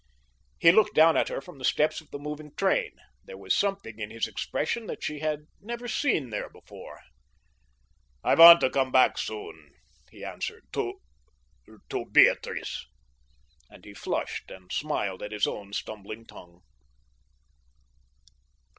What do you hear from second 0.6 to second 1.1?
looked